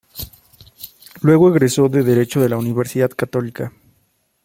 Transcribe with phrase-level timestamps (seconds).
[1.21, 3.71] Luego egresó de derecho de la Universidad Católica.